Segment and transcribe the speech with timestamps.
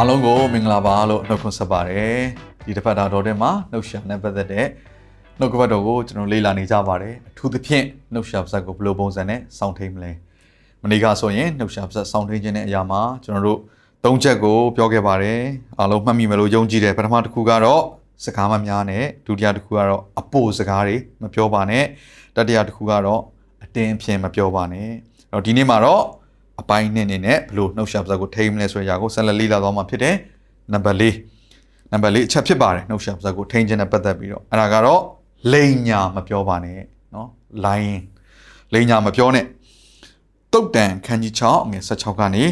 [0.00, 2.18] အားလုံးကိုမင်္ဂလာပါလို့နှုတ်ခွန်းဆက်ပါတယ်
[2.64, 4.66] ဒီတစ်ဖက်တာတော်တဲ့မှာနှုတ်ရှာနဲ့ပတ်သက်တဲ့
[5.38, 10.10] နှုတ်ကပတ်တော်ကိုကျွန်တော်လေ့လာနေကြပါတယ်အထူးသဖြင့်နှုတ်ရှာပါဇက်ကိုဘယ်လိုပုံစံနဲ့စောင့်ထိန်မလဲ
[10.82, 13.60] မနေ့ကဆိုရင်နှုတ်ရှာပါဇက်စောင့်ထိန်ခြင်းတဲ့အရာမှာကျွန်တော်တို့
[14.04, 15.40] သုံးချက်ကိုပြောခဲ့ပါတယ်
[15.78, 17.82] အားလုံးမှတ်မိမယ်လို့ယုံကြည်တယ်ပထမတစ်ခုကတော့
[18.24, 21.84] စကားမများနဲ့ဒုတိယတစ်ခုကတော့အပို့စကားတွေမပြောပါနဲ့
[22.36, 23.22] တတိယတစ်ခုကတော့
[23.64, 24.88] အတင်းအဖျင်မပြောပါနဲ့
[25.30, 26.02] အဲ့တော့ဒီနေ့မှာတော့
[26.60, 30.16] အပိုင်းနဲ့နေနဲ့ဘလို့နှုတ်ရှာပစာကိုထိမလဲဆိုတဲ့အရာကိုဆက်လက်လေ့လာသွားမှာဖြစ်တယ်
[30.72, 31.04] နံပါတ်၄
[31.92, 35.02] နံပါတ်၄အချက်ဖြစ်ပါတယ်နှုတ်ရှာပစာကိုထိခြင်းနဲ့ပတ်သက်ပြီးတော့အဲ့ဒါကတော့
[35.52, 36.78] လိန်ညာမပြောပါနဲ့
[37.14, 37.28] နော်
[37.64, 37.98] လိုင်း
[38.72, 39.44] လိန်ညာမပြောနဲ့
[40.52, 42.42] တုတ်တန်ခန်းကြီး6အငယ်16ကနေ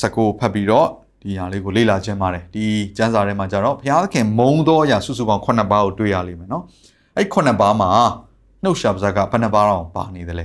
[0.00, 0.88] 19ဖတ်ပြီးတော့
[1.22, 2.64] ဒီညာလေးကိုလေ့လာခြင်းပါတယ်ဒီ
[2.96, 6.64] ကျမ်းစာထဲမှာကျတော့ဘုရားသခင်မုံသောအရာစုစုပေါင်း9ပါးကိုတွေ့ရလိမ့်မယ်နော်
[7.16, 7.90] အဲ့9ပါးမှာ
[8.62, 10.44] နှုတ်ရှာပစာကဘယ်နှပါးတော့ပါနေသလဲ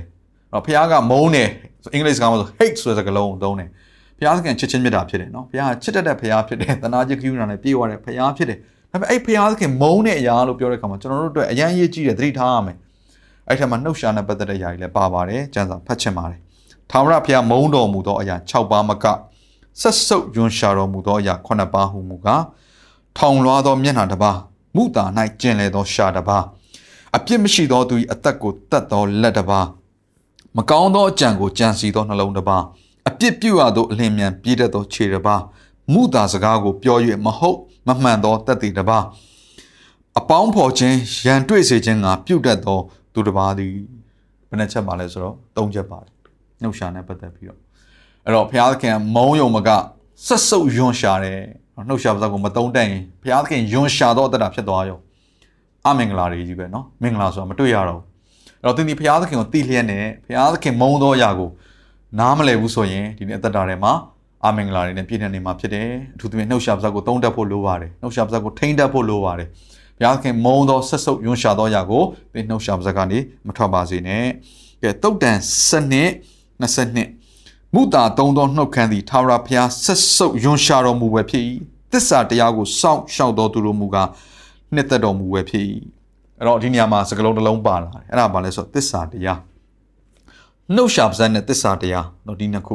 [0.52, 1.48] တော့ဘုရားကမုံတယ်
[1.94, 3.68] အင်္ဂလိပ်စကားမှာဆို hate ဆိုတဲ့စကားလုံးကိုသုံးတယ်
[4.18, 8.58] ဘုရားသခင်ချစ်ချင်းမြတ်တာဖြစ်တယ်နော်ဘုရားချစ်တတ်တဲ့ဘုရားဖြစ်တယ်သနာကျကယူနာနဲ့ပြေဝတဲ့ဘုရားဖြစ်တယ်
[8.92, 12.76] ဒါပေမဲ့အဲ့ဘုရားသခင်မုန်းတဲ့အရာလို့ပြောတဲ့အခါမှာကျွန်တော်တို့အတွက်အရန်ရေးကြည့်တယ်သတိထားရမယ်
[13.48, 16.40] အဲ့ထက်မှာနှုတ်ရှာနဲ့ပတ်သက်တဲ့အရာတွေလည်းပါပါတယ်ကျမ်းစာဖတ်ချင်ပါတယ်
[16.90, 19.04] ထာဝရဘုရားမုန်းတော်မူသောအရာ6ပါးမက
[19.80, 22.42] ဆက်စုပ်ယွန်ရှာတော်မူသောအရာ9ပါးဟုမူကား
[23.18, 24.38] ထောင်လွှားသောမျက်နှာတစ်ပါး
[24.76, 25.04] မုတာ၌
[25.40, 26.44] ကျင်လေသောရှာတစ်ပါး
[27.16, 29.66] အပြစ်မရှိသောသူ၏အသက်ကိုတတ်သောလက်တစ်ပါး
[30.57, 32.63] မကောင်းသောအကြံကိုကြံစီသောနှလုံးတစ်ပါး
[33.07, 35.41] အပြစ်ပြုရသောအလင်းမြန်ပြည့်တတ်သောခြေတစ်ပါး
[35.93, 37.57] မုတာစကားကိုပြော၍မဟုတ်
[37.87, 39.03] မမှန်သောတတ်တည်တစ်ပါး
[40.19, 42.79] အပေါင်းဖော်ခြင်းရန်တွေ့စေခြင်းကပြုတ်တတ်သော
[43.13, 43.73] သူတစ်ပါးသည်
[44.49, 46.11] ဘယ်နှချက်ပါလဲဆိုတော့၃ချက်ပါတယ်
[46.61, 47.59] နှုတ်ရှာနဲ့ပတ်သက်ပြီးတော့
[48.25, 49.69] အဲ့တော့ဘုရားသခင်မုံယုံမက
[50.25, 51.39] ဆက်စုပ်ယွန်ရှာတယ်
[51.87, 54.99] နှုတ်ရှာပါးစပ်ကိုမတုံးတတ်ရင်ဘုရားသခင်ယွန်ရှာတော့တတ်တာဖြစ်သွားရော
[55.85, 58.10] အမင်္ဂလာတွေကြီးပဲเนาะမင်္ဂလာဆိုတာမတွေ့ရတော့ဘူးအဲ့
[58.64, 61.50] တော့သင်ဒီဘုရားသခင်ကိုတည်လျက်နဲ့ဘုရားသခင်မုံသောအရာကို
[62.18, 63.92] နားမလည်ဘူးဆိုရင်ဒီနေ့အသက်တာထဲမှာ
[64.46, 69.48] အမင်္ဂလာတွေနဲ့ပြည့်နေနေမှာဖြစ်တယ်အထူးသဖြင့်နှုတ်ရှာပါးစပ်ကိုတုံးတတ်ဖို့လိုပါတယ်နှုတ်ရှာပါးစပ်ကိုထိမ့်တတ်ဖို့လိုပါတယ်
[69.96, 72.02] ဘုရားသခင်မုံသောဆက်စုပ်ယွန်ရှာသောအရာကို
[72.32, 74.24] သင်နှုတ်ရှာပါးစပ်ကနေမထွက်ပါစေနဲ့
[74.82, 76.10] ကဲတုတ်တန်စနစ်
[76.62, 81.44] 22မုတာသုံးသောနှုတ်ခမ်းသည်ထာဝရဘုရားဆက်စုပ်ယွန်ရှာတော်မူပဲဖြစ်၏
[81.92, 84.08] တစ္ဆာတရားကိုစောင့်ရှောက်တော်သူတို့မူကား
[84.74, 85.64] နှစ်သက်တော်မူပဲဖြစ်၏
[86.42, 89.38] အဲ့တော့ဒီနေရာမှာစကလုံးတစ်လုံးပါလာတယ်အဲ့ဒါဘာလဲဆိုတော့တစ္ဆာတရား
[90.74, 92.74] နှုတ်ရှာပါးစပ်နဲ့တစ္ဆာတရားတော့ဒီနှစ်ခု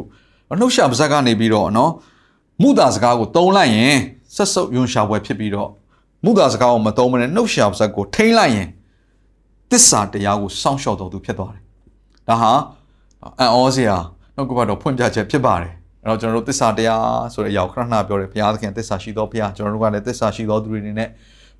[0.59, 1.91] နှုတ်ရှာပါးစပ်ကနေပြီးတော့နော်
[2.61, 3.95] မုတာစကားကိုတုံးလိုက်ရင်
[4.35, 5.69] ဆက်စုပ်ယွန်ရှာပွဲဖြစ်ပြီးတော့
[6.25, 8.67] မုတာစကားကိုမတုံးမနဲ့နှုတ်ရှာပါးစပ်ကိုထိမ့်လိုက်ရင်
[9.71, 11.63] တစ္ဆာတရားကိုစောင့်ရှောက်တော်သူဖြစ်သွားတယ်
[12.29, 12.51] ဒါဟာ
[13.39, 13.97] အံ့ဩစရာ
[14.35, 15.73] နှုတ်ကပတ်တော်ဖွင့်ပြချက်ဖြစ်ပါတယ်
[16.03, 21.09] အဲ့တော့ကျွန်တော်တို့သစ္စာတရားဆိုတဲ့အရာကိုခဏခဏပြောတယ်ဘုရားသခင်သစ္စာရှိတော်ဘုရားကျွန်တော်တို့ကလည်းသစ္စာရှိတော်သူတွေနေနဲ့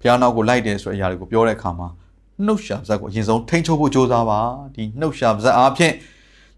[0.01, 1.89] ဘုရားနောက်ကိုလိုက်တယ်ဆိုတဲ့အရာတွေကိုပြောတဲ့အခါမှာ
[2.47, 4.41] နှုတ်ရှာပါးစပ်ကိုအရင်ဆုံးထိန်းချုပ်ဖို့ကြိုးစားပါ
[4.75, 5.95] ဒီနှုတ်ရှာပါးစပ်အားဖြင့်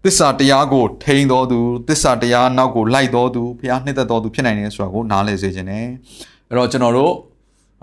[0.03, 5.79] သစ္စာတရားကိုထိန်းတော်သူသစ္စာတရားနောက်ကိုလိုက်တော်သူဘုရားနှစ်သက်တော်သူဖြစ်နိုင်တယ်ဆိုတာကိုနားလည်စေခြင်း ਨੇ
[6.49, 7.13] အဲ့တော့ကျွန်တော်တို့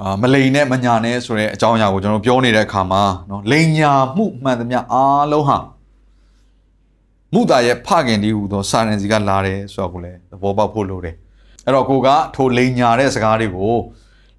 [0.00, 5.59] အာမလိန်နဲ့မညာနဲ့ဆိုတဲ့အကြောင်းအရာကိုကျွန်တော်ပြောနေတဲ့အခါမှာเนาะလိန်ညာမှုမှန်သမျှအားလုံးဟာ
[7.34, 11.17] မုတာရဲ့ဖခင်ဒီဟူသောစာရန်စီကလာတယ်ဆိုတော့ကိုလည်းသဘောပေါက်ဖို့လိုတယ်
[11.65, 13.75] အဲ့တော့ကိုကထိုလိန်ညာတဲ့စကားတွေကို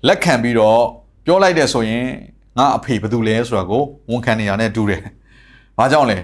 [0.08, 0.82] လက်ခံပြီးတော့
[1.25, 2.07] ပြောလိုက်တယ်ဆိုရင်
[2.59, 5.03] ငါအဖေဘယ်သူလဲဆိုတာကိုဝန်ခံနေရတဲ့တူတယ်။
[5.79, 6.19] ဘာကြောင့်လဲ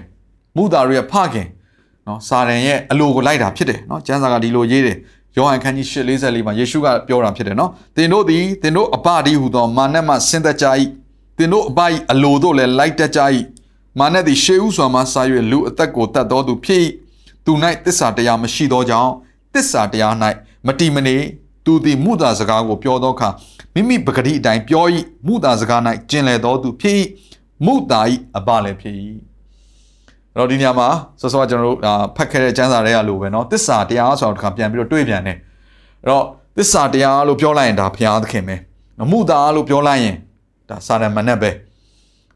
[0.55, 1.47] မုတာတို့ရဲ့ဖခင်
[2.07, 4.97] နော်စာရန်ရဲ့အလိုကိုလိုက်တာဖြစ်တယ်နော်ကျမ်းစာကဒီလိုရေးတယ်
[5.35, 10.65] ယောဟန်ခန်းကြီး8:44မှာယေရှုကပြောတာဖြစ်တယ်နော်သင်တို့သည်သင်တို့အဘဒီဟူသောမာနမှဆင်းသက်ကြ၏
[11.37, 11.79] သင်တို့အဘ၏
[12.11, 13.21] အလိုတို့လည်းလိုက်တတ်ကြ၏
[13.99, 16.81] မာနသည်ရှေးဥစွာမှစာ၍လူအသက်ကိုတတ်တော်သူဖြစ်၏
[17.45, 17.51] သူ၌
[17.85, 19.11] တစ္ဆာတရားမရှိသောကြောင့်
[19.53, 20.13] တစ္ဆာတရား၌
[20.67, 21.17] မတိမနေ
[21.64, 23.28] သူသည်မုသာစကားကိုပြောသောအခါ
[23.74, 24.84] မိမိပဂတိအတိုင်းပြော၏
[25.26, 25.80] မုသာစကား၌
[26.10, 26.96] ကျင်လည်တော်သူဖြစ်၏
[27.66, 28.00] မုသာ၏
[28.36, 28.94] အဘလည်းဖြစ်၏
[30.34, 30.88] အဲ့တော့ဒီနေရာမှာ
[31.20, 31.78] ဆောစောကကျွန်တော်တို့
[32.16, 35.36] ဖတ်ခဲ့တဲ့ကျမ်းစာတွေကလိုပဲเนาะတစ္ဆာတရားဆိုတော့တစ်ခါပြန်ပြီးတော့တွေးပြန်တယ်
[36.02, 36.24] အဲ့တော့
[36.56, 38.56] တစ္ဆာတရားလို့ပြောလိုက်ရင်ဒါဘုရားသခင်ပဲ
[39.10, 40.16] မုသာလို့ပြောလိုက်ရင်
[40.68, 41.50] ဒါစာရမဏတ်ပဲ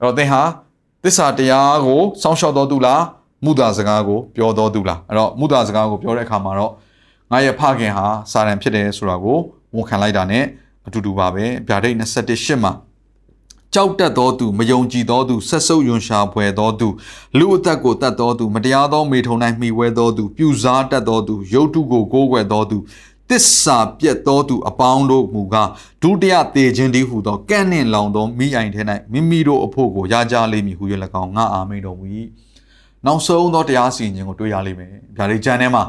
[0.01, 0.43] အဲ့တော့သင်ဟာ
[1.05, 3.03] သစ္စာတရားကိုစောင့်ရှောက်တော်သူလား
[3.45, 6.73] မုဒ္ဒစကားကိုပြောတော်သူလားအဲ့တော့မုဒ္ဒစကားကိုပြောတဲ့အခါမှာတော့
[7.32, 9.38] ငါရဲ့ဖခင်ဟာစာရန်ဖြစ်တယ်ဆိုတာကို
[9.76, 10.40] ဝန်ခံလိုက်တာ ਨੇ
[10.88, 12.72] အတူတူပါပဲဗျာဒိတ်21ရှစ်မှာ
[13.74, 16.88] ကြောက်တတ်သောသူမယုံကြည်သောသူဆက်ဆုပ်ယွန်ရှာဖွယ်သောသူ
[17.38, 22.78] လူအသက်ကိုတတ်သောသူမတရားသောမေထုံ၌မှီဝဲသောသူပြူစားတတ်သောသူရုပ်တုကိုကိုးကွယ်သောသူ
[23.30, 25.70] တစ္ဆာပြက်သောသူအပေါင်းတို့မူကား
[26.02, 28.82] ဒုတိယတေခြင်းတည်းဟုသောကန့်နှင့်လောင်သောမိအိုင်ထဲ၌
[29.12, 30.84] မိမိတို့အဖို့ကိုရကြလိမ့်မည်ဟု၍၎
[31.24, 32.06] င်းငါအာမိန်တော်မူ၏
[33.06, 35.84] နောက်ဆုံးသောတရားစီရင်ခြင်းကိုတွေ့ရလိမ့်မယ်ဗျာဒိတ်ကျမ်းထဲမှာ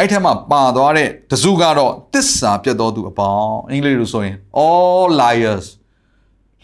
[0.00, 4.36] အဲ့ထက်မှာပါသွားတဲ့တစုကတော့တစ္ဆာပြတ်တော်သူအပေါင်းအင်္ဂလိပ်လိုဆိုရင်
[4.66, 5.66] all liars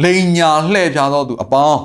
[0.03, 1.83] လိန်ညာလှည့်ဖြားတော်သူအပေါင်း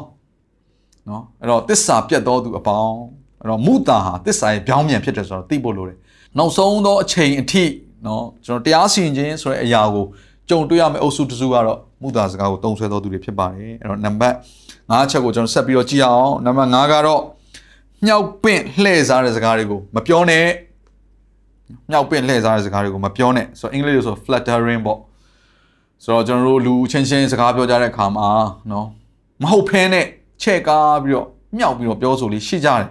[1.09, 2.95] နော်အဲ့တော့တစ္ဆာပြတ်တော်သူအပေါင်း
[3.39, 5.97] အဲ့တော့မုတာဟာတစ္ဆာရဲ့ပြောင်းပြန်ဖြစ်တယ်ဆိုတော့သိဖို့လိုတယ်
[6.37, 7.63] နောက်ဆုံးသောအချိန်အထိ
[8.05, 10.05] နော်ကျွန်တော်တရားစီရင်ခြင်းဆိုတဲ့အရာကို
[10.49, 14.35] ကြုံတွေ့ရမယ့်အုပ်စုတစ်စုကတော့မုတာစကားကိုတုံးဆွဲတော်သူတွေဖြစ်ပါတယ်အဲ့တော့နံပါတ်
[14.73, 17.21] 5ချက်ကိုကျွန်တော်ဆက်ပြီးတော့ကြည့်အောင်နံပါတ်5ကတော့
[18.05, 20.45] မြောက်ပင့်လှည့်စားတဲ့စကားတွေကိုမပြောနဲ့
[21.91, 24.99] မြောက်ပင့်လှည့်စားတဲ့စကားတွေကိုမပြောနဲ့ဆိုတော့အင်္ဂလိပ်လိုဆို flattering ပေါ့
[26.03, 28.27] ဆိုတော့ကျွန်တော်တို့လူချင်းချင်းစကားပြောကြတဲ့အခါမှာ
[28.71, 28.87] နော်
[29.41, 30.05] မဟုတ်ဖဲနဲ့
[30.41, 31.27] ချဲ့ကားပြီးတော့
[31.57, 32.87] မြောက်ပြီးတော့ပြောဆိုလေးရှိကြတယ်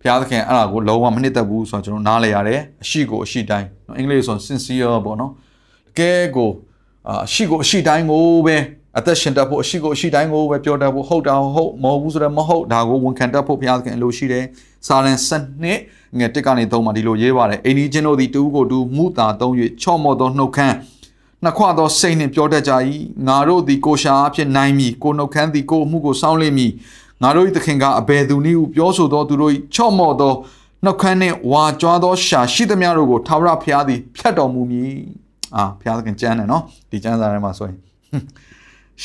[0.00, 5.30] ဘုရားသခင်အဲ့ဒါကိုလုံးဝမနှစ်သက်ဘူးဆိုတော့ကျွန်တော်နားလဲရတယ်အရှိကိုအရှိတိုင်းနော်အင်္ဂလိပ်ဆို sincere ပေါ့နော်
[5.88, 6.50] တကယ်ကို
[7.08, 8.56] အရှိကိုအရှိတိုင်းကိုပဲ
[8.98, 14.44] အသက်ရှင်တတ်ဖို့အရှိကိုအရှိတိုင်းကိုပဲပြောတတ်ဖို့ဟုတ်တာဟုတ်မဟုတ်ဘူးဆိုတော့မဟုတ်ဒါကိုဝန်ခံတတ်ဖို့ဘုရားသခင်အလိုရှိတယ်
[14.86, 15.30] စာလန်စ
[15.62, 15.78] နစ်
[16.18, 19.52] ငယ်တစ်ကနေသုံးမှာဒီလိုရေးပါတယ်အိန္ဒိချင်းတို့သည်တူကိုတူမူတာသုံး၍
[19.82, 20.76] ချော့မော့သောနှုတ်ခမ်း
[21.44, 22.72] နှစ်ခွသောစိတ်နှင့်ပြောတတ်ကြ၏
[23.28, 26.72] ငါတို့သည်ကိုရှာအဖြစ်နိုင်မည်ကိုနှုတ်ခမ်းသည်ကိုအမှုကိုစောင်းလိမ့်မည်
[27.22, 30.32] ငါတို့၏သခင်ကအဘယ်သူနည်းဟုပြောဆိုသောသူတို့၏ချော့မော့သော
[30.84, 34.94] နှုတ်ခမ်းနှင့်ဝါကြွားသောရှာရှိသမျှတို့ကိုထာဝရဘုရားသည်ဖြတ်တော်မူမည်
[35.56, 37.78] အာဘုရားသခင်ကြမ်းတယ်နော်ဒီကြမ်းစာထဲမှာဆိုရင်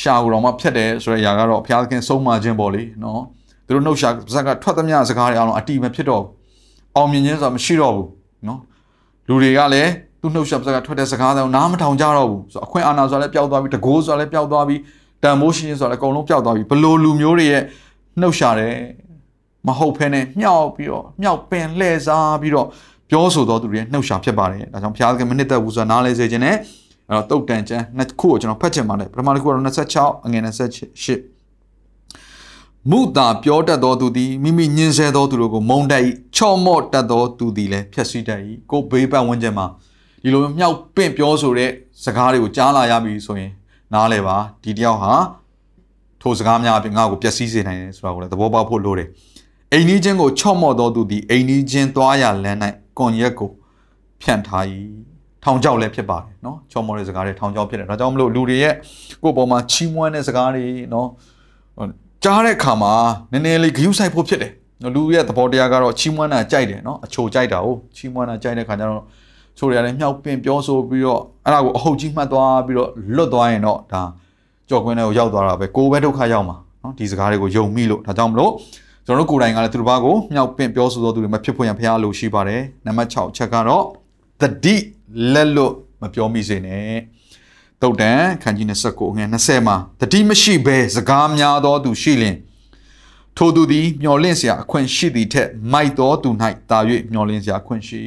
[0.00, 3.22] ရှာကိုတော့မှဖြတ်တယ်ဆိုတဲ့အရာကတော့ဘုရားသခင်ဆုံးမခြင်းပေါ့လေနော်
[3.66, 6.24] သူတို့နှုတ်ရှာပါဇက်ကထွက်သမျှစကားတွေအားလုံးအတိမဖြစ်တော့
[6.96, 8.08] အောင်မြင်ခြင်းဆိုတာမရှိတော့ဘူး
[8.48, 8.60] နော်
[9.28, 9.90] လူတွေကလည်း
[10.20, 14.76] သူ့နှုတ်ရှာပါဇက်ကထွက်တဲ့စကားတွေနားမထောင်ကြတော့ဘူးဆိုတော့အခွင့်အာဏာဆိုတာလည်းပျောက်သွားပြီတကိုးဆိုတာလည်းပျောက်သွားပြီ
[15.22, 17.62] တန်မိုးရှင်ဆိုတာလည်းအကုန်လုံးပျောက်သွားပြီဘလို့လူမျိုးတွေရဲ့
[18.20, 18.74] နှုတ်ရှာတယ်
[19.66, 22.66] မဟုတ်ဖ ೇನೆ မြောက်ပြီးတော့မြောက်ပင်လှည့်စားပြီးတော့
[23.10, 26.56] ပြောဆိုတော်သူတွေရဲ့နှုတ်ရှာဖြစ်ပါတယ်ဒါကြောင့်ဘုရားသခင်မနစ်သက်ဘူးဆိုတာနားလဲစေခြင်းနဲ့
[27.08, 29.64] အဲ့တော့တုတ်တန်ကျမ်းနှစ်ခုကိုကျွန်တော်ဖတ်ချင်ပါတယ်ပထမတစ်ခုကတော့
[29.94, 31.20] 26အငယ်28
[32.90, 36.02] မုတာပြောတတ်သောသူသည်မိမိညင်ဆဲသောသူတို့ကိုမုံတက်၏
[36.36, 38.40] ချော့မော့တတ်သောသူသည်လည်းဖြက်စီးတတ်၏
[38.70, 39.66] ကိုဘေးပတ်ဝန်းကျင်မှာ
[40.22, 41.70] ဒီလိုမြောက်ပင့်ပြောဆိုတဲ့
[42.04, 43.50] စကားတွေကိုကြားလာရပြီဆိုရင်
[43.92, 45.12] နားလဲပါဒီတယောက်ဟာ
[46.22, 49.08] ထိုစကားများအပြင်ငါ့ကိုပျက်စီးစေနိုင်တယ်ဆိုတာကိုလည်းသဘောပေါက်ဖို့လိုတယ်
[49.72, 52.58] အိမ်နီးချင်းကိုချော့မော့သောသူသည်အိမ်နီးချင်းသွားရလမ်း၌
[52.98, 53.50] ကွန်ရက်ကို
[54.22, 54.64] ဖြန့်ထား၏
[55.43, 58.73] ထောင်ချောက်လည်းဖြစ်ပါတယ်เนาะချော့မော့တဲ့စကားတွေထောင်ချောက်ဖြစ်တယ်ဒါကြောင့်မလို့လူတွေရဲ့
[59.23, 61.07] ကိုယ့်ပေါ်မှာချီးမွမ်းတဲ့စကားတွေเนาะ
[62.23, 62.93] ကြားတဲ့အခါမှာ
[63.31, 64.51] နည်းနည်းလေးဂရုစိုက်ဖို့ဖြစ်တယ်
[64.95, 69.03] လူရဲ့သဘောတရားကတော့ချီးမွမ်းတာကြိုက်တယ်เนาะအချိုကြိုက်တာဟုတ်ချီးမွမ်းတာကြိုက်တဲ့ခါကျတော့
[69.57, 74.03] ချိုတွေကလည်းမြောက်ပင်ပြောဆိုပြီးတော့အဲ့ဒါကိုအဟုတ်ကြီးမှတ်သွားပြီးတော့လွတ်သွားရင်တော့ဒါ
[74.69, 78.51] ကြော်ကွင်းတွေကိုရောက်သွားတာပဲကိုယ်ပဲဒုက္ခရောက်မှာเนาะဒီစကားတွေကိုယုံမိလို့ဒါကြောင့်မလို့
[79.05, 83.83] ကျွန်တော်တို့ကိုယ်တိုင်ကလည်းသူတစ်ပါးကိုမြောက်ပင့်ပြောဆိုသောသူတွေမဖြစ်ဖို့ရန်ဖရားလိုရှိပါတယ်နံပါတ်6ချက်ကတော့
[84.41, 84.75] တတိ
[85.32, 86.98] လက်လွတ်မပြောမိစေနဲ့
[87.82, 92.36] တုတ်တန်ခန်းကြီး29ငွေ20မှာတတိမရှိဘဲစကားများသောသူရှိလင်
[93.36, 96.30] ထိုသူသည်မျော်လင့်စရာအခွင့်ရှိသည်ထက်မိုက်သောသူ၌
[96.70, 96.78] တာ၍
[97.12, 98.02] မျော်လင့်စရာအခွင့်ရှိ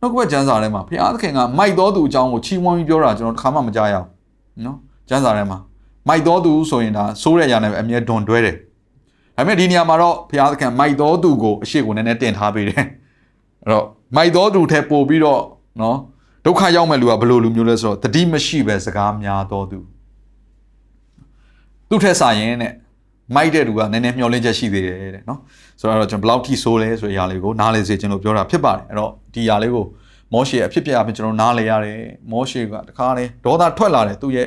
[0.00, 4.76] နှုတ်ကပတ်ကျမ်းစာထဲမှာဘုရားသခင်ကမိုက်သောသူအကြောင်းကိုချီးမွမ်းပြီးပြောတာကျွန်တော်တစ်ခါမှမကြားရဘူးနော်
[5.08, 5.58] ကျမ်းစာထဲမှာ
[6.08, 8.56] မိုက်သောသူဆိုရင်ဒါစိုးတဲ့အရာနဲ့အမြဲဒွန်တွဲတယ်
[9.36, 12.84] ဒါပေမဲ့ဒီနေရာမှာတော့ဘုရားသခင်မိုက်တော်သူကိုအရှိကိုနည်းနည်းတင်ထားပေးတယ်
[13.62, 13.86] အဲ့တော့
[14.16, 15.40] မိုက်တော်သူထက်ပို့ပြီးတော့
[15.80, 15.96] နော်
[16.46, 19.78] ဒုက္ခရောက်မဲ့လူကဘယ်လိုလူမျိုးလဲဆိုတော့တတိမရှိပဲစကားများတော်သူ
[21.88, 22.72] သူ့ထက်စာရင်တဲ့
[23.34, 25.40] မိုက်တဲ့လူကနည်းနည်းမျောလင့်ချက်ရှိသေးတယ်တဲ့နော်
[25.80, 29.84] ဆိုတော့ကျွန်တော်ဘယ်လောက်ထိဆိုးလဲဆိုတဲ့အရာလေးကိုနားလေစေခြင်းလို့ပြောတာဖြစ်ပါတယ်အဲ့တော့ဒီအရာလေးကို
[30.32, 31.98] မောရှေအဖြစ်ပြအဖြစ်ကျွန်တော်နားလေရတယ်
[32.32, 34.46] မောရှေကတခါလေဒေါသထွက်လာတယ်သူ့ရဲ့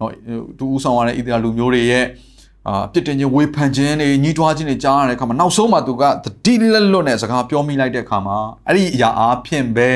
[0.00, 0.10] နော်
[0.58, 2.04] သူဦးဆောင်ရတဲ့ဣသရေလလူမျိုးတွေရဲ့
[2.68, 9.90] အာပြစ်တင်ခြင်းဝေဖန်ခြင်းတွေညှိတွားခြင်းတွေကြားရတဲ့အခါမှာနောက်ဆုံးမှသူကတတိလက်လွတ်နဲ့စကားပြောမိလိုက်တဲ့အခါမှာအဲ့ဒီအရာအားဖြင့်ပဲ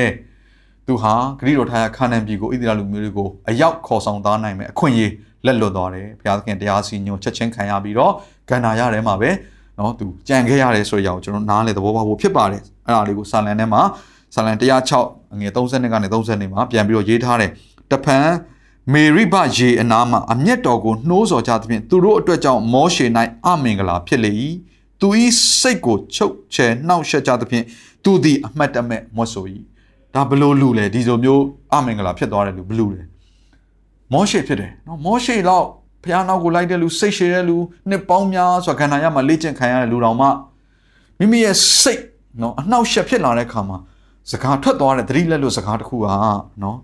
[0.88, 5.12] သူဟာဂရိတော်ထာယခါနန်ပြည်ကိုဣသရေလလူမျိုးတွေကိုအရောက်ခေါ်ဆောင်သားနိုင်မယ်အခွင့်အရေး
[5.46, 8.14] လက်လွတ်သွားတယ်ဘုရားသခင်တရားစီညွန်ချက်ချင်းခံရပြီးတော့
[8.50, 9.30] ကန္နာရထဲမှာပဲ
[9.78, 13.82] เนาะသူကြံခဲ့ရတယ်ဆိုရအောင်ကျွန်တော်နားလေသဘောပေါက်ဖို့ဖြစ်ပါတယ်အဲ့ဒါလေးကိုစာလန်ထဲမှာ
[14.36, 17.52] စာလန်106အငယ်30ကနေ30နေမှာပြန်ပြီးတော့ရေးထားတယ်
[17.92, 18.28] တဖန်
[18.94, 23.06] မေရိဘရေအနာမှာအမျက်တော်ကိုနှိုးဆော်ကြသဖြင့်သူတို့အတွက်ကြောင့်မောရှေ၌
[23.46, 24.32] အမင်္ဂလာဖြစ်လေ၏
[25.02, 25.08] သူ၏
[25.60, 27.66] စိတ်ကိုချုပ်ချယ်နှောက်ယှက်ကြသဖြင့်
[28.04, 29.46] သူသည်အမှတ်တမဲ့မွတ်ဆို၏
[30.15, 31.43] ဒါဘလို့လူလဲဒီလိုမျိုး
[31.73, 33.03] အမင်္ဂလာဖြစ်သွားတယ်လူဘလို့လဲ
[34.13, 35.65] မောရှေဖြစ်တယ်နော်မောရှေတော့
[36.03, 37.57] ဘုရားနောက်ကိုလိုက်တဲ့လူစိတ်ရှည်တဲ့လူ
[37.89, 40.27] နှစ်ပေါင်းများစွာခန္ဓာရမှာလေ့ကျင့်ခံရတဲ့လူတော်မှ
[41.19, 42.03] မိမိရဲ့စိတ်
[42.41, 43.79] နော်အနှောက်ယှက်ဖြစ်လာတဲ့အခါမှာ
[44.31, 46.15] စကားထွက်သွားတဲ့သတိလက်လို့စကားတစ်ခုဟာ
[46.63, 46.79] နော်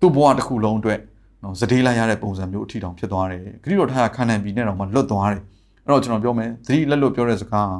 [0.00, 1.00] သူ့ဘဝတစ်ခုလုံးအတွက်
[1.42, 5.40] နော်စတေးလိုက်ရတဲ့ပုံစံမျိုးအထီတောင်ဖြစ်သွားတယ်ဂရိတော်ထားခန္ဓာပြည်နဲ့တော့မှလွတ်သွားတယ်
[5.84, 7.70] အဲ့တော့ကျွန်တော်ပြောမယ်သတိလက်လွတ်ပြောတဲ့စကား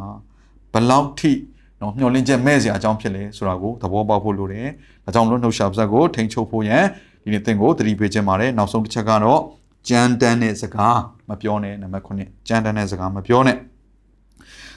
[0.73, 1.33] ဘလောက်ထိ
[1.81, 4.69] နော်မျောလင့်ချက်မဲ့စရာအကြောင်းဖြစ်လဲဆိုတာကိုသဘောပေါက်ဖို့လိုတယ်
[5.05, 6.85] ဒါကြောင့်မလို့နှုတ်ရှာပါဇက်ကိုထိန်းချုပ်ဖို့ရန်
[7.23, 9.41] ဒီနေ့သင်ကိုသတိပေးခြင်းပါတယ်နောက်ဆုံးတစ်ချက်ကတော့
[9.89, 13.59] ကြမ်းတမ်းတဲ့စကားမပြောနဲ့နံပါတ်9ကြမ်းတမ်းတဲ့စကားမပြောနဲ့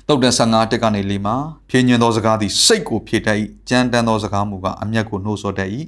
[0.07, 1.35] တုတ်တန်15တက်ကနေလေးမှာ
[1.69, 3.37] ဖြင်းညင်သောစကားသည်စိတ်ကိုဖြည့်တတ်၏
[3.69, 5.69] ကြမ်းတမ်းသောစကားမူကအမျက်ကိုနှိုးဆော်တတ်၏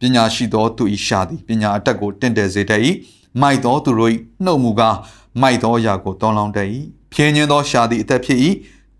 [0.00, 2.82] ပညာရှိသောသူ၏ရှာသည်ပညာအတက်ကိုတင့်တယ်စေတတ်၏
[3.40, 4.10] မိုက်သောသူတို့၏
[4.44, 4.96] နှုတ်မူကား
[5.40, 6.68] မိုက်သောအရာကိုတောင်းလောင်းတတ်၏
[7.12, 8.38] ဖြင်းညင်သောရှာသည်အသက်ဖြစ်၏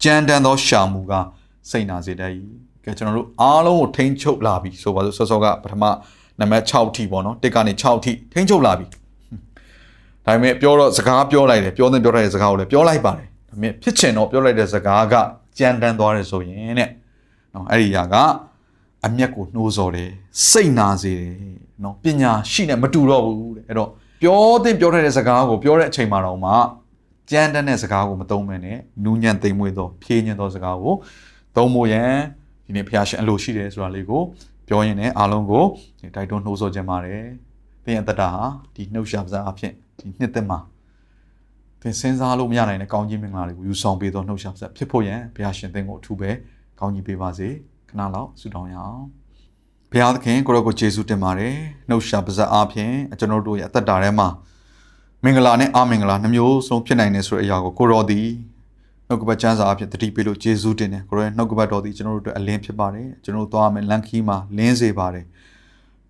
[0.03, 1.27] ကြမ်းတမ်းသောရှာမူကား
[1.71, 2.33] စိတ်နာစေတတ်၏
[2.85, 5.85] ကဲကျွန်တော်တို့အားလုံးကိုထိန်းချုပ်လာပြီဆိုပါစို့ဆော့ဆော့ကပထမ
[6.41, 8.87] နံပါတ်6ထိပေါ့နော်တစ်ကနေ6ထိထိန်းချုပ်လာပြီ
[10.27, 15.15] ဒါပေမဲ့ပြောတော့စကားပြောလိုက်တယ်ပြောတဲ့ပြောတဲ့စကားကိုလည်းပြောလိုက်ပါတယ်ဒါပေမဲ့ဖြစ်ချင်တော့ပြောလိုက်တဲ့စကားက
[15.59, 16.91] ကြမ်းတမ်းသွားတယ်ဆိုရင်တဲ့
[17.55, 18.15] နော်အဲ့ဒီຢာက
[19.07, 20.11] အမျက်ကိုနှိုးစော်တယ်
[20.51, 21.35] စိတ်နာစေတယ်
[21.85, 23.91] နော်ပညာရှိနေမတူတော့ဘူးတဲ့အဲ့တော့
[24.23, 26.53] ပြောတဲ့ပြောတဲ့စကားကိုပြောတဲ့အချိန်မှာတော့မှ
[27.31, 30.95] ကြမ်းတမ်းတဲ့စကားကိုမသုံးမနဲ့နူးညံ့သိမ်မွေ့သောဖြည့်ညံ့သောစကားကို
[31.57, 32.13] သုံးဖို့ရန်
[32.67, 34.23] ဒီနေ့ဖះရှင်အလိုရှိတယ်ဆိုတာလေးကို
[34.69, 35.65] ပြောရင်လည်းအားလုံးကို
[36.15, 37.25] တိုက်တွန်းနှိုးဆော်ခြင်းပါတယ်။
[37.85, 38.43] သင်ရဲ့တတဟာ
[38.75, 40.59] ဒီနှုတ်ရှာပါးအဖြစ်ဒီနှစ်သက်မှာ
[41.81, 46.31] သင်စဉ်းစားလို့မရနိုင်တဲ့ကောင်းကြီးမင်္ဂလာတွေကိုယူဆောင်ပေးသောနှုတ်ရှာပါးဖြစ်ဖို့ရန်ဘုရားရှင်သင်ကိုအထူးပဲ
[46.81, 47.49] ကောင်းကြီးပေးပါစေ။
[47.89, 49.03] ခဏလောက်ဆုတောင်းရအောင်။
[49.91, 51.55] ဘုရားသခင်ကိုရောကိုယေရှုတင်ပါတယ်။
[51.89, 54.29] နှုတ်ရှာပါးအဖြစ်ကျွန်တော်တို့ရဲ့အသက်တာထဲမှာ
[55.25, 58.27] မင်္ဂလာနဲ့အမင်္ဂလာနှမျိုးစုံဖြစ်နိုင်တယ်ဆိုတဲ့အရာကိုကိုရောသည်
[59.11, 65.25] နှုတ်ကပတ်ကျမ်းစာအဖြစ်တတိပေးလို့ယေရှုတင်တယ်ကိုရောရဲ့နှုတ်ကပတ်တော်သည်ကျွန်တော်တို့အတွက်အလင်းဖြစ်ပါတယ်ကျွန်တော်တို့သွားမယ်လမ်းခီးမှာလင်းစေပါတယ်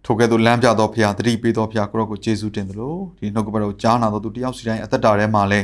[0.04, 5.60] ထိုကဲ့သို့လမ်းပြတော်ဖရာတတိပေးတော်ဖရာကိုရောကိုယေရှုတင်တယ်လို့ဒီနှုတ်ကပတ်တော်ကြားနာတော်သူတယောက်စီတိုင်းအသက်တာထဲမှာလဲ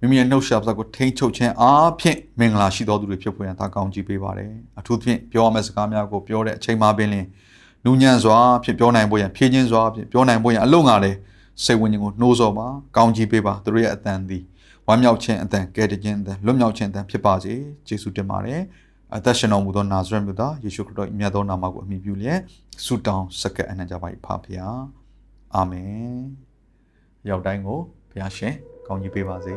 [0.00, 7.26] မိမိရဲ့နှုတ်ရှာပါကိုထိန်းချုပ်ခြင်းအားဖြင့်မင်္ဂလာရှိတော်သူတွေဖြစ်ပေါ်ရန်သာကောင်းကြီးပေးပါတယ်အထူးသဖြင့်ပြောရမယ့်စကားများကိုပြောတဲ့အချိန်မှာပင်လင်
[7.84, 11.12] နူးညံ့စွာဖြစ်ပြောနိုင်ဖို့ရန်ဖြည့်ခြင်းစွာဖြစ်ပြောနိုင်ဖို့ရန်အလုံးငါလဲ
[11.64, 14.42] စိတ်ဝိညာဉ်ကိုနှိုးဆော်ပါကောင်းကြီးပေးပါသူတို့ရဲ့အတန်သည်
[14.90, 17.54] ဝမ်းမြောက်ခြင်းအတန်ကဲတခြင်းအတန်လွတ်မြောက်ခြင်းအတန်ဖြစ်ပါစေ
[17.88, 18.60] ယေရှုတင်ပါတယ်
[19.16, 22.40] အသက်ရှင်တော်မူသောနာဇရက်မြို့သားယေရှုခရစ်တော်၏မြတ်သောနာမကိုအမိပြုလျက်
[22.84, 24.80] ဆုတောင်းစက္ကပ်အနံ့ကြပါ၏ဖဖျား
[25.54, 26.18] အာမင်
[27.28, 27.80] ရောက်တိုင်းကို
[28.10, 28.54] ဘုရားရှင်
[28.86, 29.54] ကောင်းကြီးပေးပါစေ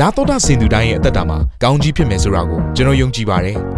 [0.00, 3.58] နာတော်တာစင်သူတိုင်းရဲ့အသက်တာမှာကောင်းကြီးဖြစ်မယ်ဆိုတာကိုကျွန်တော်ယုံကြည်ပါတယ်။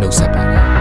[0.00, 0.79] နှုတ်ဆက်ပါတယ်